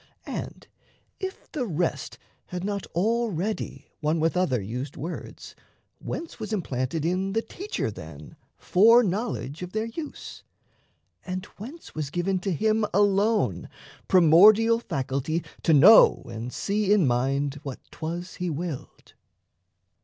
[0.25, 0.65] And,
[1.19, 2.17] if the rest
[2.47, 5.55] had not Already one with other used words,
[5.99, 10.41] Whence was implanted in the teacher, then, Fore knowledge of their use,
[11.23, 13.69] and whence was given To him alone
[14.07, 19.13] primordial faculty To know and see in mind what 'twas he willed?